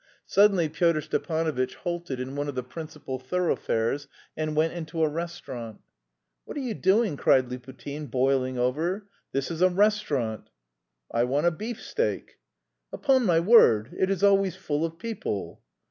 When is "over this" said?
8.57-9.51